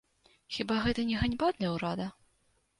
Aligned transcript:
Хіба 0.55 0.77
гэта 0.85 1.05
не 1.11 1.21
ганьба 1.21 1.53
для 1.61 1.69
ўрада? 1.77 2.11